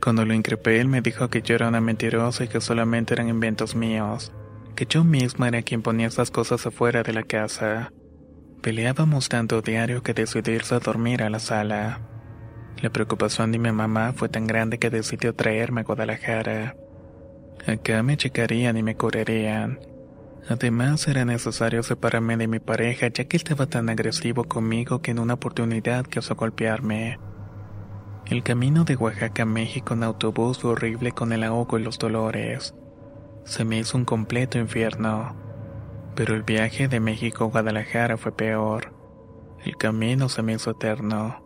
Cuando 0.01 0.25
lo 0.25 0.33
increpé, 0.33 0.79
él 0.79 0.87
me 0.87 1.01
dijo 1.01 1.29
que 1.29 1.41
yo 1.41 1.55
era 1.55 1.67
una 1.67 1.81
mentirosa 1.81 2.45
y 2.45 2.47
que 2.47 2.61
solamente 2.61 3.13
eran 3.13 3.29
inventos 3.29 3.75
míos, 3.75 4.31
que 4.71 4.85
yo 4.85 5.03
misma 5.03 5.47
era 5.47 5.61
quien 5.61 5.81
ponía 5.81 6.07
esas 6.07 6.31
cosas 6.31 6.65
afuera 6.65 7.03
de 7.03 7.13
la 7.13 7.23
casa. 7.23 7.91
Peleábamos 8.61 9.29
tanto 9.29 9.61
diario 9.61 10.03
que 10.03 10.13
decidí 10.13 10.51
irse 10.51 10.75
a 10.75 10.79
dormir 10.79 11.23
a 11.23 11.29
la 11.29 11.39
sala. 11.39 12.01
La 12.81 12.89
preocupación 12.89 13.51
de 13.51 13.59
mi 13.59 13.71
mamá 13.71 14.13
fue 14.13 14.29
tan 14.29 14.47
grande 14.47 14.79
que 14.79 14.89
decidió 14.89 15.33
traerme 15.35 15.81
a 15.81 15.83
Guadalajara. 15.83 16.75
Acá 17.67 18.01
me 18.03 18.17
checarían 18.17 18.77
y 18.77 18.83
me 18.83 18.95
curarían. 18.95 19.79
Además 20.49 21.07
era 21.07 21.25
necesario 21.25 21.83
separarme 21.83 22.37
de 22.37 22.47
mi 22.47 22.59
pareja 22.59 23.07
ya 23.07 23.25
que 23.25 23.37
estaba 23.37 23.67
tan 23.67 23.89
agresivo 23.89 24.43
conmigo 24.45 25.01
que 25.01 25.11
en 25.11 25.19
una 25.19 25.35
oportunidad 25.35 26.05
quiso 26.05 26.35
golpearme. 26.35 27.19
El 28.25 28.43
camino 28.43 28.83
de 28.83 28.95
Oaxaca 28.95 29.43
a 29.43 29.45
México 29.45 29.93
en 29.93 30.03
autobús 30.03 30.59
fue 30.59 30.71
horrible 30.71 31.11
con 31.11 31.33
el 31.33 31.43
ahogo 31.43 31.77
y 31.77 31.83
los 31.83 31.99
dolores. 31.99 32.73
Se 33.43 33.65
me 33.65 33.79
hizo 33.79 33.97
un 33.97 34.05
completo 34.05 34.57
infierno. 34.57 35.35
Pero 36.15 36.35
el 36.35 36.43
viaje 36.43 36.87
de 36.87 36.99
México 36.99 37.45
a 37.45 37.47
Guadalajara 37.47 38.17
fue 38.17 38.31
peor. 38.31 38.93
El 39.63 39.77
camino 39.77 40.29
se 40.29 40.41
me 40.41 40.53
hizo 40.53 40.71
eterno. 40.71 41.43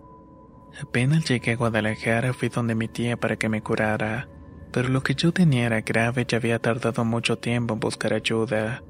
Apenas 0.81 1.25
llegué 1.25 1.53
a 1.53 1.57
Guadalajara 1.57 2.33
fui 2.33 2.49
donde 2.49 2.75
mi 2.75 2.87
tía 2.87 3.17
para 3.17 3.37
que 3.37 3.49
me 3.49 3.61
curara 3.61 4.27
pero 4.75 4.89
lo 4.89 5.03
que 5.03 5.15
yo 5.15 5.31
tenía 5.31 5.67
era 5.67 5.79
grave 5.79 6.27
y 6.29 6.35
había 6.35 6.59
tardado 6.59 7.05
mucho 7.05 7.37
tiempo 7.37 7.75
en 7.75 7.79
buscar 7.79 8.11
ayuda. 8.11 8.83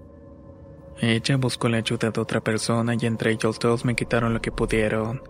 Ella 1.00 1.38
buscó 1.38 1.70
la 1.70 1.78
ayuda 1.78 2.10
de 2.10 2.20
otra 2.20 2.42
persona 2.42 2.96
y 3.00 3.06
entre 3.06 3.30
ellos 3.30 3.60
dos 3.60 3.86
me 3.86 3.94
quitaron 3.94 4.34
lo 4.34 4.42
que 4.42 4.52
pudieron. 4.52 5.22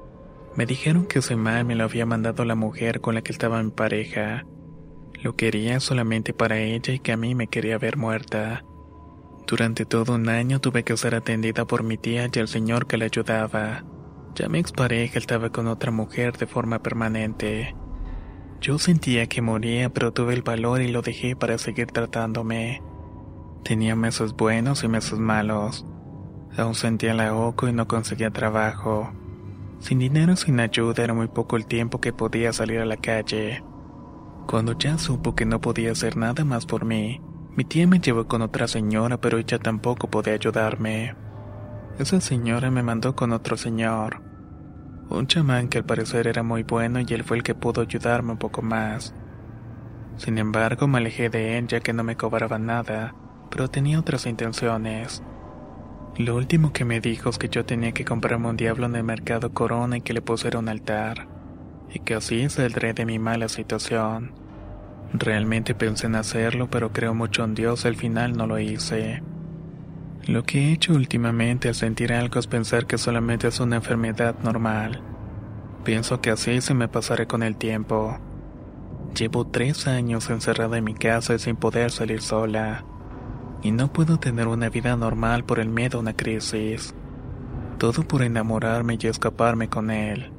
Me 0.55 0.65
dijeron 0.65 1.08
que 1.08 1.20
ese 1.20 1.36
mal 1.36 1.65
me 1.65 1.75
lo 1.75 1.84
había 1.84 2.05
mandado 2.05 2.46
la 2.46 2.55
mujer 2.55 3.01
con 3.01 3.15
la 3.15 3.22
que 3.22 3.34
estaba 3.34 3.62
mi 3.62 3.72
pareja. 3.72 4.46
Lo 5.25 5.36
quería 5.36 5.79
solamente 5.79 6.36
para 6.36 6.60
ella 6.60 6.94
y 6.94 7.00
que 7.00 7.12
a 7.12 7.17
mí 7.17 7.34
me 7.34 7.48
quería 7.48 7.79
ver 7.79 7.98
muerta. 7.98 8.63
Durante 9.48 9.84
todo 9.84 10.13
un 10.13 10.29
año 10.29 10.62
tuve 10.62 10.84
que 10.84 10.96
ser 10.98 11.15
atendida 11.15 11.65
por 11.65 11.82
mi 11.82 11.98
tía 11.98 12.29
y 12.32 12.38
el 12.38 12.48
señor 12.48 12.86
que 12.86 12.98
la 12.98 13.05
ayudaba. 13.05 13.84
Ya 14.36 14.50
mi 14.50 14.60
expareja 14.60 15.17
estaba 15.17 15.50
con 15.50 15.65
otra 15.65 15.89
mujer 15.89 16.38
de 16.38 16.46
forma 16.46 16.84
permanente. 16.84 17.75
Yo 18.62 18.77
sentía 18.77 19.25
que 19.25 19.41
moría, 19.41 19.89
pero 19.89 20.13
tuve 20.13 20.36
el 20.36 20.44
valor 20.44 20.84
y 20.84 20.89
lo 20.89 21.01
dejé 21.01 21.36
para 21.36 21.58
seguir 21.58 21.88
tratándome. 21.88 22.84
Tenía 23.63 23.96
meses 23.96 24.34
buenos 24.34 24.84
y 24.84 24.88
meses 24.89 25.17
malos. 25.17 25.88
Aún 26.55 26.75
sentía 26.75 27.15
la 27.15 27.29
ahogo 27.29 27.67
y 27.67 27.74
no 27.74 27.88
conseguía 27.88 28.29
trabajo. 28.29 29.12
Sin 29.79 29.98
dinero, 29.98 30.36
sin 30.36 30.60
ayuda, 30.60 31.03
era 31.03 31.15
muy 31.15 31.29
poco 31.29 31.58
el 31.58 31.65
tiempo 31.65 32.00
que 32.00 32.13
podía 32.13 32.53
salir 32.53 32.77
a 32.77 32.86
la 32.86 32.98
calle. 32.98 33.63
Cuando 34.47 34.77
ya 34.77 34.97
supo 34.97 35.35
que 35.35 35.45
no 35.45 35.59
podía 35.59 35.91
hacer 35.91 36.17
nada 36.17 36.45
más 36.45 36.65
por 36.65 36.85
mí, 36.85 37.19
mi 37.55 37.63
tía 37.63 37.87
me 37.87 37.99
llevó 37.99 38.27
con 38.27 38.41
otra 38.41 38.67
señora, 38.67 39.19
pero 39.19 39.37
ella 39.37 39.57
tampoco 39.57 40.07
podía 40.07 40.33
ayudarme. 40.33 41.15
Esa 41.97 42.21
señora 42.21 42.69
me 42.69 42.83
mandó 42.83 43.15
con 43.15 43.31
otro 43.31 43.57
señor. 43.57 44.21
Un 45.09 45.27
chamán 45.27 45.67
que 45.67 45.79
al 45.79 45.85
parecer 45.85 46.27
era 46.27 46.43
muy 46.43 46.63
bueno 46.63 46.99
y 46.99 47.05
él 47.13 47.23
fue 47.23 47.37
el 47.37 47.43
que 47.43 47.55
pudo 47.55 47.81
ayudarme 47.81 48.33
un 48.33 48.37
poco 48.37 48.61
más. 48.61 49.15
Sin 50.17 50.37
embargo, 50.37 50.87
me 50.87 50.99
alejé 50.99 51.29
de 51.29 51.57
él 51.57 51.67
ya 51.67 51.79
que 51.79 51.93
no 51.93 52.03
me 52.03 52.15
cobraba 52.15 52.59
nada, 52.59 53.15
pero 53.49 53.69
tenía 53.69 53.99
otras 53.99 54.25
intenciones. 54.25 55.23
Lo 56.17 56.35
último 56.35 56.71
que 56.71 56.85
me 56.85 57.01
dijo 57.01 57.29
es 57.29 57.37
que 57.37 57.49
yo 57.49 57.65
tenía 57.65 57.93
que 57.93 58.05
comprarme 58.05 58.49
un 58.49 58.57
diablo 58.57 58.85
en 58.85 58.95
el 58.95 59.03
mercado 59.03 59.53
Corona 59.53 59.97
y 59.97 60.01
que 60.01 60.13
le 60.13 60.21
pusiera 60.21 60.59
un 60.59 60.69
altar, 60.69 61.27
y 61.94 62.00
que 62.00 62.15
así 62.15 62.50
saldré 62.50 62.94
de 62.94 63.06
mi 63.06 63.20
mala 63.20 63.50
situación. 63.50 64.32
Realmente 65.13 65.75
pensé 65.75 66.08
en 66.08 66.15
hacerlo, 66.15 66.70
pero 66.70 66.92
creo 66.92 67.13
mucho 67.13 67.44
en 67.44 67.56
Dios, 67.56 67.86
al 67.86 67.96
final 67.96 68.36
no 68.36 68.48
lo 68.48 68.60
hice. 68.60 69.22
Lo 70.27 70.44
que 70.44 70.60
he 70.60 70.72
hecho 70.74 70.94
últimamente 70.94 71.68
al 71.68 71.75
sentir 71.75 72.12
algo 72.12 72.39
es 72.39 72.48
pensar 72.48 72.88
que 72.88 72.98
solamente 72.98 73.48
es 73.48 73.60
una 73.60 73.75
enfermedad 73.75 74.36
normal. 74.44 75.01
Pienso 75.84 76.20
que 76.20 76.32
así 76.32 76.62
se 76.62 76.74
me 76.74 76.88
pasará 76.88 77.27
con 77.27 77.44
el 77.44 77.58
tiempo. 77.58 78.18
Llevo 79.15 79.46
tres 79.46 79.88
años 79.88 80.30
encerrada 80.30 80.80
en 80.80 80.84
mi 80.84 80.96
casa 80.96 81.36
y 81.36 81.39
sin 81.39 81.56
poder 81.56 81.92
salir 81.92 82.22
sola. 82.22 82.84
Y 83.62 83.72
no 83.72 83.94
puedo 83.94 84.18
tener 84.18 84.48
una 84.48 84.70
vida 84.70 84.98
normal 84.98 85.46
por 85.46 85.60
el 85.60 85.70
miedo 85.70 86.00
a 86.00 86.01
una 86.01 86.13
crisis. 86.13 86.96
Todo 87.77 88.04
por 88.04 88.24
enamorarme 88.24 88.98
y 89.00 89.08
escaparme 89.08 89.70
con 89.70 89.92
él. 89.92 90.35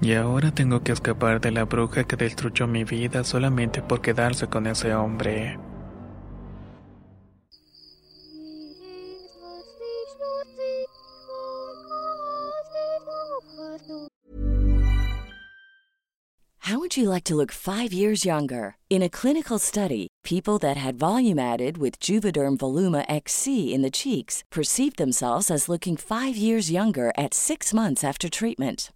Y 0.00 0.12
ahora 0.12 0.52
tengo 0.52 0.82
que 0.82 0.92
escapar 0.92 1.40
de 1.40 1.50
la 1.50 1.64
bruja 1.64 2.04
que 2.04 2.16
destruyó 2.16 2.66
mi 2.66 2.84
vida 2.84 3.24
solamente 3.24 3.82
por 3.82 4.00
quedarse 4.02 4.46
con 4.46 4.66
ese 4.66 4.94
hombre. 4.94 5.58
How 16.66 16.80
would 16.80 16.96
you 16.96 17.08
like 17.08 17.22
to 17.24 17.36
look 17.36 17.52
five 17.52 17.92
years 17.92 18.24
younger? 18.24 18.76
In 18.90 19.00
a 19.00 19.08
clinical 19.08 19.56
study, 19.60 20.08
people 20.24 20.58
that 20.58 20.76
had 20.76 20.98
volume 20.98 21.38
added 21.38 21.78
with 21.78 22.00
Juvederm 22.00 22.56
Voluma 22.56 23.04
XC 23.08 23.72
in 23.72 23.82
the 23.82 23.90
cheeks 23.90 24.42
perceived 24.50 24.96
themselves 24.96 25.48
as 25.48 25.68
looking 25.68 25.96
five 25.96 26.36
years 26.36 26.68
younger 26.68 27.12
at 27.16 27.34
six 27.34 27.72
months 27.72 28.02
after 28.02 28.28
treatment. 28.28 28.90